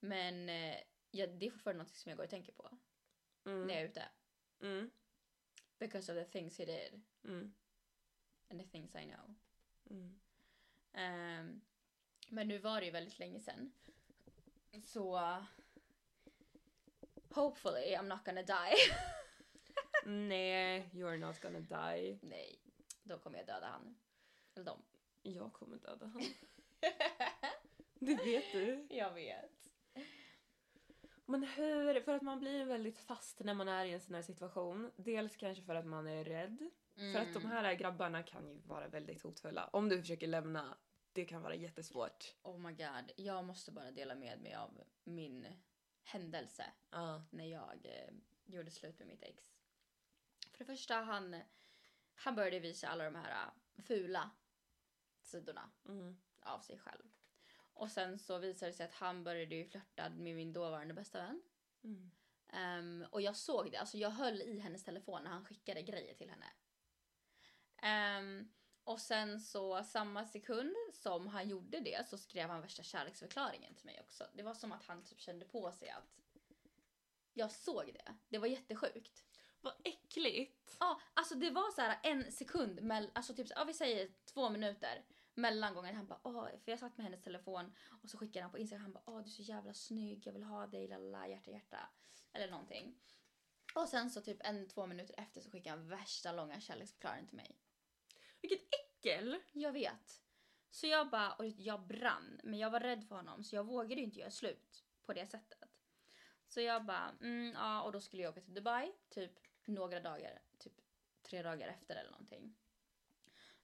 [0.01, 0.77] Men eh,
[1.11, 2.79] ja, det är fortfarande något som jag går och tänker på
[3.47, 3.67] Mm.
[3.67, 4.05] när jag är ute.
[4.61, 4.91] Mm.
[5.85, 7.53] Because of the things he did Mm.
[8.51, 9.35] and the things I know.
[9.91, 10.21] Mm.
[10.93, 11.61] Ehm,
[12.29, 13.73] men nu var det ju väldigt länge sedan.
[14.83, 15.15] Så...
[15.17, 15.45] uh,
[17.31, 18.77] hopefully I'm not gonna die.
[20.29, 22.19] Nej, you're not gonna die.
[22.23, 22.59] Nej,
[23.03, 23.97] då kommer jag döda han.
[24.55, 24.83] Eller dem.
[25.23, 26.29] Jag kommer döda honom.
[27.99, 28.87] Det vet du.
[28.91, 29.64] jag vet.
[31.27, 34.23] Men hur, för att man blir väldigt fast när man är i en sån här
[34.23, 34.91] situation.
[34.97, 36.71] Dels kanske för att man är rädd.
[36.95, 37.51] För att de Mm.
[37.51, 39.67] här grabbarna kan ju vara väldigt hotfulla.
[39.73, 40.77] Om du försöker lämna,
[41.13, 42.35] det kan vara jättesvårt.
[42.43, 45.47] Oh my god, jag måste bara dela med mig av min
[46.03, 47.23] händelse Ja.
[47.31, 49.55] när jag eh, gjorde slut med mitt ex.
[50.53, 51.41] För det första, han,
[52.15, 53.31] han började visa alla de här
[53.77, 54.31] eh, fula
[55.23, 56.17] sidorna Mm.
[56.41, 57.05] av sig själv.
[57.75, 61.19] Och sen så visade det sig att han började ju flörta med min dåvarande bästa
[61.19, 61.43] vän.
[61.85, 62.11] Mm.
[62.49, 66.15] Ehm, och jag såg det, alltså jag höll i hennes telefon när han skickade grejer
[66.15, 66.47] till henne.
[67.83, 68.53] Ehm,
[68.85, 73.87] och sen så samma sekund som han gjorde det så skrev han värsta kärleksförklaringen till
[73.87, 74.27] mig också.
[74.35, 76.21] Det var som att han typ kände på sig att
[77.33, 78.15] jag såg det.
[78.29, 79.25] Det var jättesjukt.
[79.61, 80.77] Vad äckligt!
[80.81, 84.51] Ja, alltså det var så här en sekund, mell- alltså typ, ja, vi säger två
[84.51, 85.05] minuter
[85.35, 88.51] mellan gången han bara åh, för jag satt med hennes telefon och så skickade han
[88.51, 91.29] på Instagram, han bara åh du är så jävla snygg, jag vill ha dig, lalala,
[91.29, 91.89] hjärta hjärta.
[92.33, 92.99] Eller någonting.
[93.75, 97.37] Och sen så typ en, två minuter efter så skickade han värsta långa kärleksförklaringen till
[97.37, 97.59] mig.
[98.41, 99.39] Vilket äckel!
[99.53, 100.23] Jag vet.
[100.71, 104.01] Så jag bara, och jag brann, men jag var rädd för honom så jag vågade
[104.01, 105.69] inte göra slut på det sättet.
[106.49, 109.33] Så jag bara, mm, ja och då skulle jag åka till Dubai, typ
[109.65, 110.73] några dagar, typ
[111.23, 112.55] tre dagar efter eller någonting.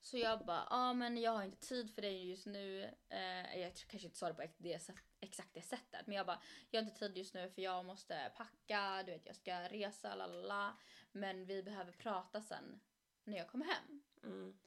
[0.00, 2.94] Så jag bara, ja men jag har inte tid för dig just nu.
[3.08, 6.06] Eh, jag kanske inte sa det på det, exakt det sättet.
[6.06, 9.26] Men jag bara, jag har inte tid just nu för jag måste packa, du vet
[9.26, 10.76] jag ska resa, lalala.
[11.12, 12.80] Men vi behöver prata sen
[13.24, 14.02] när jag kommer hem.
[14.22, 14.58] Mm.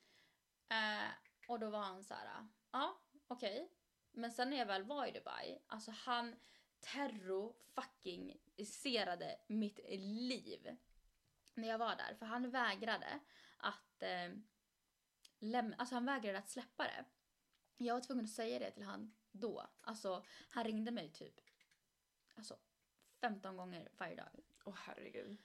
[0.70, 1.10] Eh,
[1.48, 3.72] och då var han så här, ja okej.
[4.12, 6.36] Men sen när jag väl var i Dubai, alltså han
[6.80, 10.78] terror fucking iserade mitt liv.
[11.54, 13.20] När jag var där, för han vägrade
[13.58, 14.30] att eh,
[15.44, 17.06] lämna, alltså han vägrade att släppa det.
[17.78, 19.68] Jag var tvungen att säga det till han då.
[19.82, 21.42] Alltså han ringde mig typ
[22.36, 22.58] alltså
[23.22, 24.40] 15 gånger varje dag.
[24.66, 25.38] Åh herregud.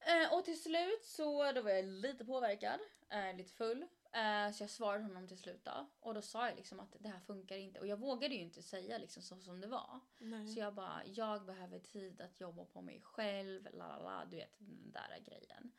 [0.00, 3.86] Eh, och till slut så då var jag lite påverkad, eh, lite full.
[4.12, 5.90] Eh, så jag svarade honom till slut då.
[6.00, 7.80] Och då sa jag liksom att det här funkar inte.
[7.80, 10.00] Och jag vågade ju inte säga liksom så som det var.
[10.18, 10.48] Nej.
[10.48, 14.36] Så jag bara, jag behöver tid att jobba på mig själv, la la la, du
[14.36, 15.72] vet den där grejen.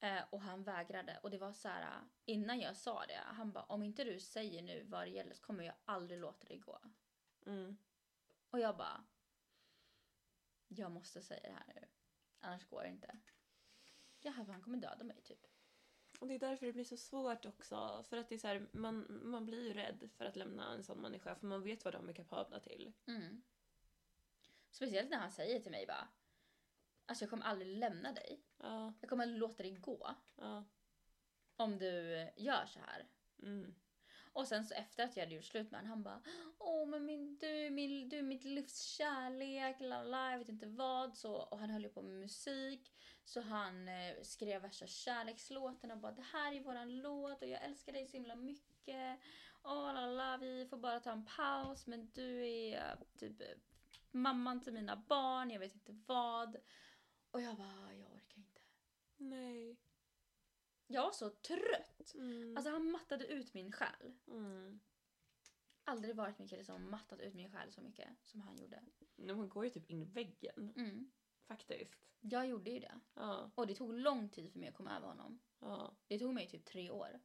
[0.00, 1.20] Eh, och han vägrade.
[1.22, 4.62] Och det var så här, innan jag sa det, han bara, om inte du säger
[4.62, 6.80] nu vad det gäller så kommer jag aldrig låta dig gå.
[7.46, 7.76] Mm.
[8.50, 9.04] Och jag bara,
[10.68, 11.88] jag måste säga det här nu.
[12.40, 13.18] Annars går det inte.
[14.18, 15.46] Ja, han kommer döda mig typ.
[16.20, 18.04] Och det är därför det blir så svårt också.
[18.08, 20.84] För att det är så här, man, man blir ju rädd för att lämna en
[20.84, 22.92] sån människa för man vet vad de är kapabla till.
[23.06, 23.42] Mm.
[24.70, 26.08] Speciellt när han säger till mig bara,
[27.06, 28.45] alltså jag kommer aldrig lämna dig.
[28.58, 30.64] Ja, Jag kommer låta dig gå ja.
[31.56, 33.06] om du gör så här.
[33.42, 33.74] Mm.
[34.36, 36.22] Och sen så efter att jag hade gjort slut med honom, han bara
[36.58, 40.66] Åh men min, du, min, du är mitt livs kärlek, la la, jag vet inte
[40.66, 41.16] vad.
[41.16, 42.92] Så, och han höll ju på med musik.
[43.24, 47.64] Så han eh, skrev värsta kärlekslåten och bara det här är våran låt och jag
[47.64, 49.20] älskar dig så himla mycket.
[49.62, 53.46] Åh la la, vi får bara ta en paus men du är eh, typ eh,
[54.10, 56.56] mamman till mina barn, jag vet inte vad.
[57.30, 57.92] Och jag bara.
[59.16, 59.76] Nej.
[60.86, 62.14] Jag var så trött.
[62.14, 62.56] Mm.
[62.56, 64.12] Alltså han mattade ut min själ.
[64.26, 64.80] mm.
[65.84, 68.82] aldrig varit en kille som mattat ut min själ så mycket som han gjorde.
[69.16, 70.72] Nej, Man går ju typ in i väggen.
[70.76, 71.10] Mm.
[71.46, 72.08] Faktiskt.
[72.20, 73.00] Jag gjorde ju det.
[73.14, 75.40] Ja, Och det tog lång tid för mig att komma över honom.
[75.60, 75.96] ja.
[76.06, 77.20] Det tog mig typ tre år.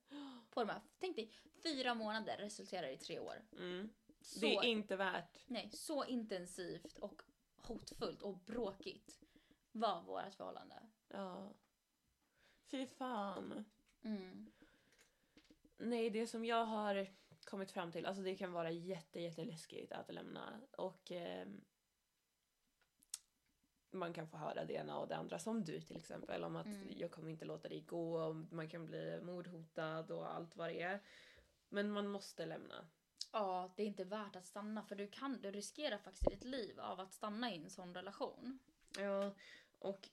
[0.50, 1.32] På de här, tänk dig,
[1.64, 3.46] fyra månader resulterar i tre år.
[3.52, 3.90] Mm.
[4.22, 5.44] Så, Det är inte värt.
[5.48, 7.22] nej, så intensivt och
[7.56, 9.22] hotfullt och bråkigt
[9.72, 10.90] var vårt förhållande.
[11.08, 11.54] Ja.
[12.72, 13.66] Fy fan.
[14.04, 14.52] Mm.
[15.78, 17.08] Nej, det som jag har
[17.46, 21.62] kommit fram till, alltså det kan vara jätte, jätteläskigt att lämna och ehm,
[23.92, 26.66] man kan få höra det ena och det andra, som du till exempel, om att
[26.66, 26.88] Mm.
[26.98, 30.82] jag kommer inte låta dig gå, och man kan bli mordhotad och allt vad det
[30.82, 31.00] är.
[31.70, 32.88] Men man måste lämna.
[33.32, 36.80] Ja, det är inte värt att stanna för du kan, du riskerar faktiskt ditt liv
[36.80, 38.60] av att stanna i en sån relation.
[38.98, 39.36] Ja,
[39.80, 40.10] och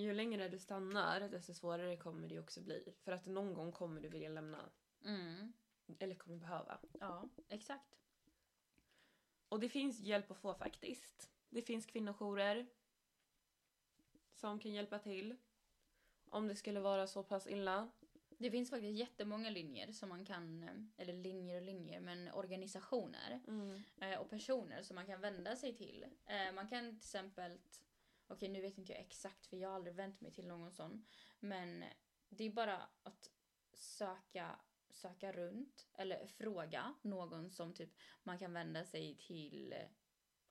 [0.00, 2.94] ju längre du stannar, desto svårare kommer det också bli.
[3.04, 4.70] För att någon gång kommer du vilja lämna.
[5.04, 5.52] Mm.
[5.98, 6.78] Eller kommer behöva.
[7.00, 7.98] Ja, exakt.
[9.48, 11.30] Och det finns hjälp att få faktiskt.
[11.48, 12.66] Det finns kvinnojourer
[14.34, 15.36] som kan hjälpa till.
[16.24, 17.90] Om det skulle vara så pass illa.
[18.38, 23.40] Det finns faktiskt jättemånga linjer som man kan, eller linjer och linjer, men organisationer
[24.00, 26.06] eh, och personer som man kan vända sig till.
[26.26, 27.58] Eh, man kan till exempel,
[28.32, 31.06] okej nu vet inte jag exakt för jag har aldrig vänt mig till någon sån,
[31.40, 31.84] men
[32.28, 33.30] det är bara att
[33.72, 37.90] söka, söka runt eller fråga någon som typ
[38.22, 39.74] man kan vända sig till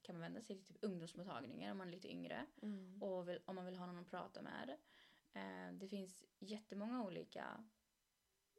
[0.01, 3.03] kan man vända sig till typ ungdomsmottagningar om man är lite yngre Mm.
[3.03, 4.77] och vill, om man vill ha någon att prata med.
[5.33, 7.67] Eh, det finns jättemånga olika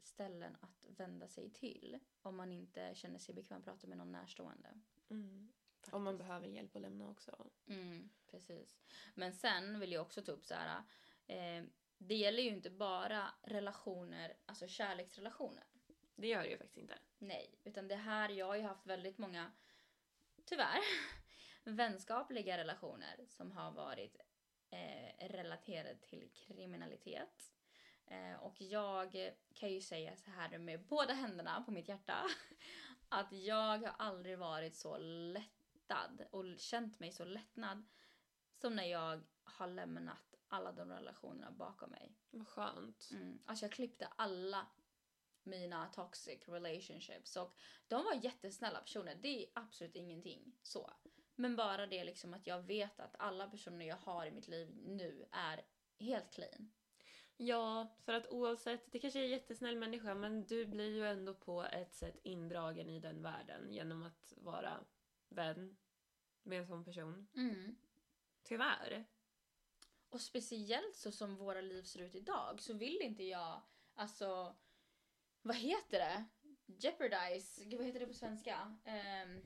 [0.03, 4.13] ställen att vända sig till om man inte känner sig bekväm att prata med någon
[4.13, 4.81] närstående.
[5.09, 5.53] Mm.
[5.91, 6.29] Om man faktiskt.
[6.29, 7.51] behöver hjälp att lämna också.
[7.67, 8.79] Mm, precis.
[9.15, 10.83] Men sen vill jag också ta upp så här.
[11.27, 11.65] Eh,
[11.99, 15.65] det gäller ju inte bara relationer, alltså kärleksrelationer.
[16.15, 16.99] Det gör det ju faktiskt inte.
[17.19, 19.53] Nej, utan det här, jag har ju haft väldigt många,
[20.45, 20.81] tyvärr,
[21.65, 24.17] vänskapliga relationer som har varit
[24.71, 27.53] eh, relaterade till kriminalitet.
[28.07, 32.17] Eh, och jag kan ju säga så här med båda händerna på mitt hjärta
[33.09, 34.99] att jag har aldrig varit så
[35.93, 37.83] lättad och känt mig så lättnad
[38.61, 42.17] som när jag har lämnat alla de relationerna bakom mig.
[42.31, 43.09] Vad skönt.
[43.13, 43.39] Mm.
[43.47, 44.67] Alltså jag klippte alla
[45.43, 47.57] mina toxic relationships och
[47.89, 49.15] de var jättesnälla personer.
[49.15, 50.93] Det är absolut ingenting så.
[51.35, 54.77] Men bara det liksom att jag vet att alla personer jag har i mitt liv
[54.85, 55.63] nu är
[55.99, 56.73] helt clean.
[57.37, 61.35] Ja, för att oavsett, det kanske är en jättesnäll människa men du blir ju ändå
[61.35, 64.85] på ett sätt indragen i den världen genom att vara
[65.29, 65.77] vän
[66.43, 67.27] med en sån person.
[67.37, 67.77] Mm.
[68.43, 69.05] Tyvärr.
[70.09, 73.63] Och speciellt så som våra liv ser ut idag så vill inte jag,
[73.95, 74.57] alltså,
[75.43, 76.25] vad heter det?
[76.67, 78.77] Jeopardize, Gud, vad heter det på svenska?
[78.85, 79.43] Ehm,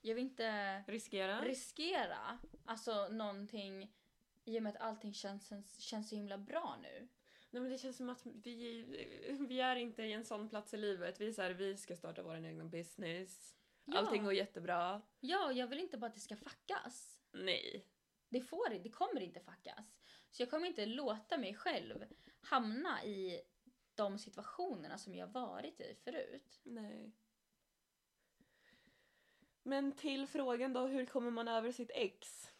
[0.00, 1.40] jag vill inte Riskera.
[1.44, 3.94] riskera alltså någonting
[4.44, 7.08] i och med att allting känns, känns så himla bra nu.
[7.50, 8.82] Nej men det känns som att vi,
[9.48, 11.20] vi är inte i en sån plats i livet.
[11.20, 13.56] Vi är så här, vi ska starta vår egen business.
[13.84, 13.98] Ja.
[13.98, 15.02] Allting går jättebra.
[15.20, 17.20] Ja, jag vill inte bara att det ska fuckas.
[17.32, 17.86] Nej.
[18.28, 20.00] Det får det kommer inte fuckas.
[20.30, 22.04] Så jag kommer inte låta mig själv
[22.40, 23.42] hamna i
[23.94, 26.60] de situationerna som jag varit i förut.
[26.62, 27.12] Nej.
[29.62, 32.50] Men till frågan då, hur kommer man över sitt ex?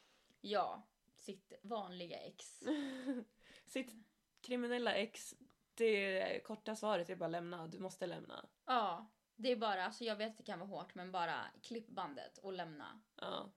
[0.40, 0.82] Ja,
[1.16, 2.62] sitt vanliga ex.
[3.66, 3.92] sitt
[4.40, 5.34] kriminella ex,
[5.74, 7.66] det korta svaret är bara lämna.
[7.66, 8.48] Du måste lämna.
[8.66, 11.88] Ja, det är bara, alltså jag vet att det kan vara hårt men bara klipp
[11.88, 13.00] bandet och lämna.
[13.16, 13.50] Ja.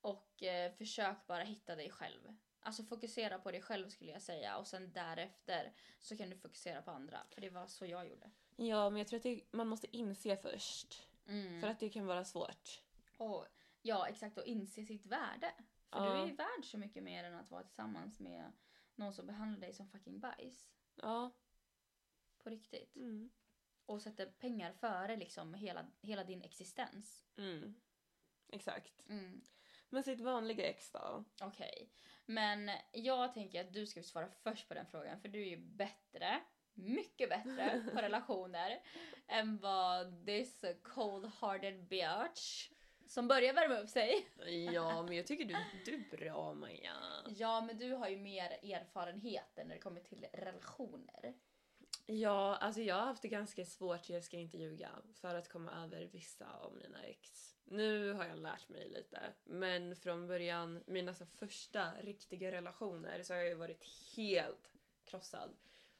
[0.00, 2.36] Och eh, försök bara hitta dig själv.
[2.60, 6.82] Alltså fokusera på dig själv skulle jag säga och sen därefter så kan du fokusera
[6.82, 7.26] på andra.
[7.30, 8.30] För det var så jag gjorde.
[8.56, 11.08] Ja, men jag tror att det, man måste inse först.
[11.26, 11.60] Mm.
[11.60, 12.82] För att det kan vara svårt.
[13.16, 13.46] Och,
[13.82, 14.38] ja, exakt.
[14.38, 15.52] Och inse sitt värde.
[15.90, 16.14] För Ja.
[16.14, 18.52] du är ju värd så mycket mer än att vara tillsammans med
[18.94, 20.70] någon som behandlar dig som fucking bajs.
[20.94, 21.30] Ja.
[22.42, 22.96] På riktigt.
[22.96, 23.30] Mm.
[23.86, 27.24] Och sätter pengar före liksom hela, hela din existens.
[27.36, 27.74] Mm.
[28.52, 29.08] Exakt.
[29.08, 29.42] Mm.
[29.88, 31.24] Men sitt vanliga ex då?
[31.42, 31.90] Okej.
[32.26, 35.56] Men jag tänker att du ska svara först på den frågan för du är ju
[35.56, 36.40] bättre,
[36.74, 38.82] mycket bättre på relationer
[39.26, 42.70] än vad this cold-hearted bitch
[43.06, 44.26] som börjar värma upp sig.
[44.72, 46.96] Ja, men jag tycker du, du är bra Maja.
[47.28, 51.34] Ja, men du har ju mer erfarenheter när det kommer till relationer.
[52.06, 55.84] Ja, alltså jag har haft det ganska svårt, jag ska inte ljuga, för att komma
[55.84, 57.54] över vissa av mina ex.
[57.64, 63.32] Nu har jag lärt mig lite, men från början, mina så första riktiga relationer, så
[63.32, 63.84] har jag ju varit
[64.16, 64.72] helt
[65.04, 65.50] krossad.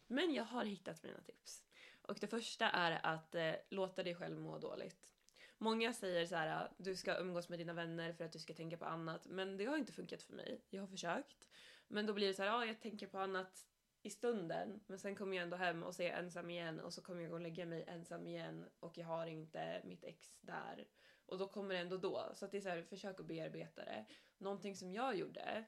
[0.06, 1.64] Men jag har hittat mina tips.
[2.02, 5.10] Och det första är att eh, låta dig själv må dåligt.
[5.58, 8.54] Många säger så här, ah, du ska umgås med dina vänner för att du ska
[8.54, 10.60] tänka på annat, men det har inte funkat för mig.
[10.70, 11.48] Jag har försökt.
[11.88, 13.66] Men då blir det så här, ja, jag tänker på annat
[14.04, 16.92] i stunden men sen kommer jag ändå hem och så är jag ensam igen och
[16.94, 20.38] så kommer jag gå och lägga mig ensam igen och jag har inte mitt ex
[20.40, 20.88] där.
[21.26, 22.30] Och då kommer det ändå då.
[22.34, 24.06] Så att det är så här, försök att bearbeta det.
[24.38, 25.64] Någonting som jag gjorde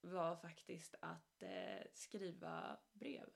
[0.00, 3.28] var faktiskt att eh, skriva brev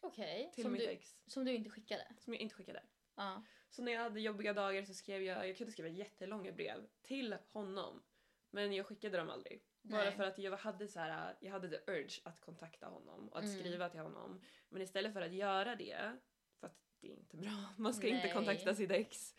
[0.00, 2.06] Okej, till som, mitt du, ex som du inte skickade?
[2.18, 2.82] som jag inte skickade.
[3.14, 3.44] Ja.
[3.70, 7.36] Så när jag hade jobbiga dagar så skrev jag, jag kunde skriva jättelånga brev till
[7.52, 8.02] honom.
[8.50, 9.62] Men jag skickade dem aldrig.
[9.82, 10.12] Bara Nej.
[10.16, 13.44] för att jag hade så här, jag hade the urge att kontakta honom och att
[13.44, 13.58] Mm.
[13.58, 14.40] skriva till honom.
[14.68, 16.16] Men istället för att göra det,
[16.60, 18.34] för att det är inte bra, man ska inte Nej.
[18.34, 19.34] kontakta sitt ex.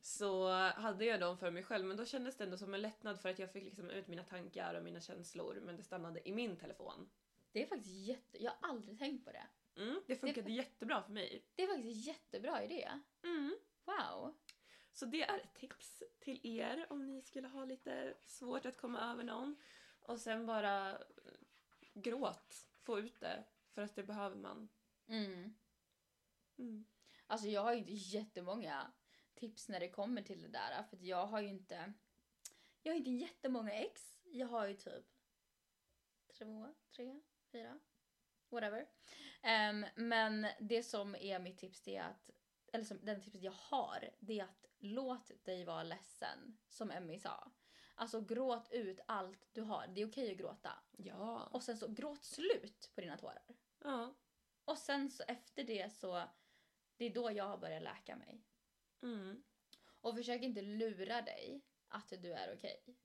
[0.00, 3.20] Så hade jag dem för mig själv men då kändes det ändå som en lättnad
[3.20, 6.32] för att jag fick liksom ut mina tankar och mina känslor men det stannade i
[6.32, 7.10] min telefon.
[7.52, 8.42] Det är faktiskt jätte...
[8.42, 9.46] Jag har aldrig tänkt på det.
[9.76, 11.44] Mm, det funkade jättebra för mig.
[11.54, 12.90] Det är faktiskt en jättebra idé.
[13.24, 13.56] Mm.
[13.84, 14.34] Wow.
[14.92, 19.12] Så det är ett tips till er om ni skulle ha lite svårt att komma
[19.12, 19.56] över någon.
[20.00, 20.98] Och sen bara
[21.94, 23.44] gråt, få ut det.
[23.74, 24.68] För att det behöver man.
[25.06, 25.54] Mm.
[26.58, 26.84] Mm.
[27.26, 28.92] Alltså jag har ju inte jättemånga
[29.34, 30.82] tips när det kommer till det där.
[30.82, 31.92] För jag har ju inte...
[32.82, 34.20] Jag har inte jättemånga ex.
[34.24, 35.06] Jag har ju typ
[36.38, 37.20] två, tre,
[37.52, 37.80] fyra,
[38.48, 38.88] whatever.
[39.42, 42.30] Ehm, men det som är mitt tips det är att,
[42.72, 46.58] eller som, den tipset jag har, det är att låt dig vara ledsen.
[46.68, 47.50] Som Emmy sa.
[47.94, 49.86] Alltså gråt ut allt du har.
[49.86, 50.72] Det är okej att gråta.
[50.96, 51.48] Ja.
[51.52, 53.42] Och sen så gråt slut på dina tårar.
[53.78, 54.14] ja.
[54.64, 56.22] Och sen så efter det så,
[56.96, 58.42] det är då jag har börjat läka mig.
[59.02, 59.42] Mm.
[60.00, 62.96] Och försök inte lura dig att du är okej.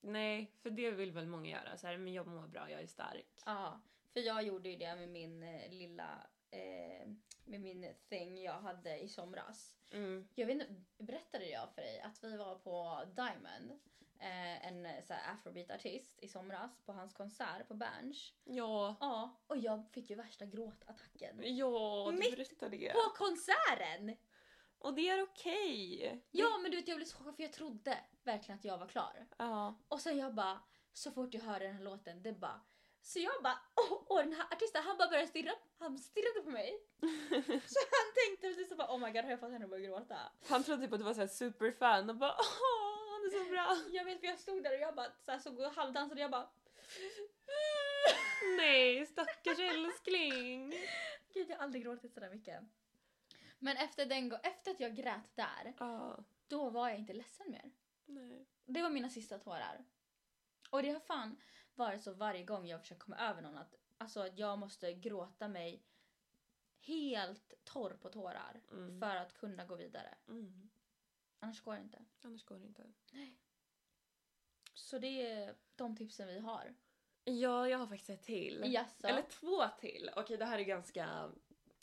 [0.00, 1.76] Nej, för det vill väl många göra.
[1.76, 3.42] Så här, men jag mår bra, jag är stark.
[3.44, 3.80] Ja,
[4.12, 7.08] för jag gjorde ju det med min eh, lilla, eh,
[7.44, 9.74] med min thing jag hade i somras.
[9.92, 10.28] Mm.
[10.34, 13.70] Jag vet inte, berättade jag för dig att vi var på Diamond,
[14.18, 18.34] eh, en så afrobeat-artist i somras på hans konsert på Berns.
[18.44, 18.96] Ja.
[19.00, 21.40] Ja, och jag fick ju värsta gråtattacken.
[21.42, 22.92] Ja, du Mitt berättade det.
[22.92, 24.16] På konserten!
[24.78, 26.22] Och det är okej.
[26.30, 28.88] Ja men du vet jag blev så chockad för jag trodde verkligen att jag var
[28.88, 29.26] klar.
[29.38, 29.78] Ja.
[29.88, 30.60] Och sen jag bara,
[30.92, 32.60] så fort jag hörde den här låten, det bara
[33.08, 36.50] så jag bara, åh, åh den här artisten han bara började stirra, han stirrade på
[36.50, 36.80] mig.
[37.66, 40.18] så han tänkte precis bara oh my god har jag fått henne att börja gråta?
[40.48, 43.50] Han trodde typ att du var så här superfan och bara åh, han är så
[43.50, 43.76] bra.
[43.96, 46.24] Jag vet för jag stod där och jag bara så här, såg och halvdansade och
[46.24, 46.50] jag bara
[48.56, 50.74] Nej, stackars älskling.
[51.34, 52.62] gud jag har aldrig gråtit sådär mycket.
[53.58, 56.18] Men efter, den, gå- efter att jag grät där, Ja.
[56.48, 57.70] då var jag inte ledsen mer.
[58.06, 58.46] Nej.
[58.64, 59.84] Det var mina sista tårar.
[60.70, 61.36] Och det har fan
[61.78, 65.48] varit så varje gång jag försöker komma över någon att, alltså, att jag måste gråta
[65.48, 65.82] mig
[66.80, 69.00] helt torr på tårar Mm.
[69.00, 70.14] för att kunna gå vidare.
[70.28, 70.70] Mm.
[71.40, 72.04] Annars går det inte.
[72.22, 72.92] Annars går det inte.
[74.74, 76.74] Så det är de tipsen vi har.
[77.24, 78.62] Ja, jag har faktiskt ett till.
[78.66, 79.06] Jaså?
[79.06, 80.10] Eller två till.
[80.16, 81.32] Okej, det här är ganska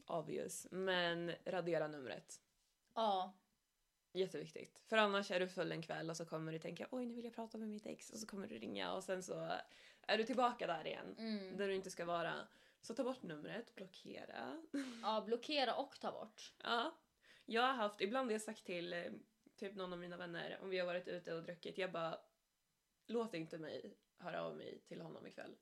[0.06, 0.68] obvious.
[0.72, 2.42] Men radera numret.
[2.94, 3.34] Ja.
[4.16, 4.82] Jätteviktigt.
[4.86, 7.26] För annars är du full en kväll och så kommer du tänka oj nu vill
[7.26, 9.52] jag prata med mitt ex och så kommer du ringa och sen så
[10.08, 11.16] är du tillbaka där igen.
[11.18, 11.58] Mm.
[11.58, 12.34] Där du inte ska vara.
[12.82, 14.64] Så ta bort numret, blockera.
[15.02, 16.54] ja, blockera och ta bort.
[16.64, 16.96] ja.
[17.46, 19.04] Jag har haft, ibland har jag sagt till eh,
[19.56, 22.20] typ någon av mina vänner om vi har varit ute och druckit, jag bara
[23.08, 25.56] låt inte mig höra av mig till honom ikväll.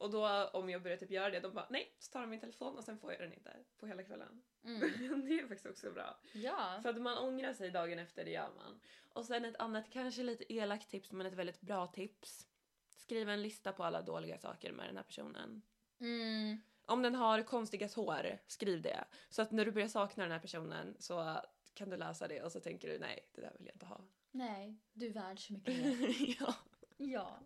[0.00, 2.40] Och då om jag börjar typ göra det, de bara nej, så tar de min
[2.40, 4.42] telefon och sen får jag den inte på hela kvällen.
[4.64, 4.80] Mm.
[5.28, 6.20] det är faktiskt också bra.
[6.32, 6.78] Ja.
[6.82, 8.80] För att man ångrar sig dagen efter, det gör man.
[9.12, 12.46] Och sen ett annat, kanske lite elakt tips, men ett väldigt bra tips.
[12.90, 15.62] Skriv en lista på alla dåliga saker med den här personen.
[16.00, 16.60] Mm.
[16.86, 19.04] Om den har konstiga hår, skriv det.
[19.30, 21.40] Så att när du börjar sakna den här personen så
[21.74, 24.00] kan du läsa det och så tänker du nej, det där vill jag inte ha.
[24.30, 26.36] Nej, du är värd så mycket mer.
[26.40, 26.54] ja.
[26.96, 27.38] ja.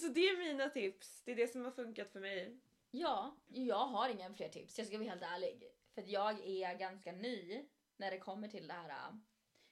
[0.00, 1.22] Så det är mina tips.
[1.24, 2.60] Det är det som har funkat för mig.
[2.90, 4.78] Ja, jag har inga fler tips.
[4.78, 5.64] Jag ska vara helt ärlig.
[5.94, 8.88] För jag är ganska ny när det kommer till det här.
[8.88, 9.16] äh,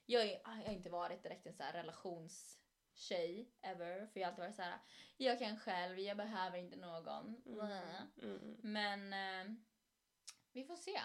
[0.07, 4.07] Jag, är, jag har inte varit direkt en så här relationstjej ever.
[4.07, 4.79] För jag har alltid varit så här.
[5.17, 7.43] jag kan själv, jag behöver inte någon.
[8.23, 8.57] Mm.
[8.63, 9.55] Men eh,
[10.53, 11.01] vi får se.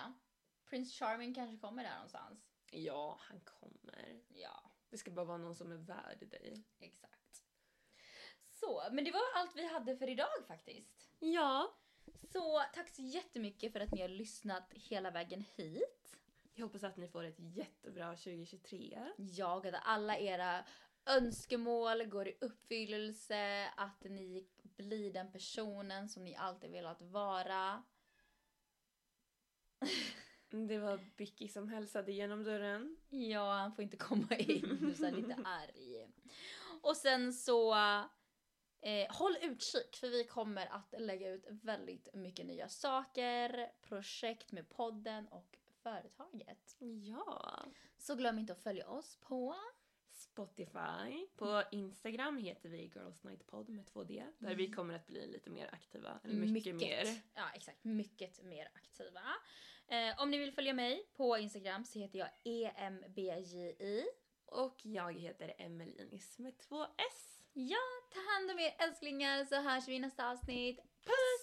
[0.69, 2.49] Prince Charming kanske kommer där någonstans.
[2.71, 4.21] Ja, han kommer.
[4.28, 6.63] Ja, Det ska bara vara någon som är värd dig.
[6.80, 7.22] exakt.
[8.66, 11.09] Så, men det var allt vi hade för idag faktiskt.
[11.20, 11.74] Ja.
[12.34, 16.18] Så tack så jättemycket för att ni har lyssnat hela vägen hit.
[16.53, 18.99] Jag hoppas att ni får ett jättebra 2023.
[19.18, 20.66] Jag att alla era
[21.05, 27.84] önskemål går i uppfyllelse, att ni blir den personen som ni alltid velat vara.
[30.49, 32.97] Det var Bicky som hälsade genom dörren.
[33.09, 36.07] Ja, han får inte komma in, du är lite arg.
[36.82, 37.76] Och sen så
[38.84, 44.69] eh, håll utkik för vi kommer att lägga ut väldigt mycket nya saker, projekt med
[44.69, 46.75] podden och företaget.
[46.79, 47.65] Ja.
[47.97, 49.55] Så glöm inte att följa oss på
[50.11, 51.27] Spotify.
[51.36, 54.25] På Instagram heter vi Girls Night Pod med två D.
[54.39, 56.19] Där vi kommer att bli lite mer aktiva.
[56.23, 57.05] Eller mycket, mer.
[57.34, 57.84] Ja, exakt.
[57.84, 59.21] Mycket mer aktiva.
[59.88, 64.05] Eh, om ni vill följa mig på Instagram så heter jag EMBJI.
[64.45, 67.32] Och jag heter Emelinis med två S.
[67.56, 70.80] Ja, ta hand om er älsklingar så hörs vi i nästa avsnitt.
[71.06, 71.43] Puss!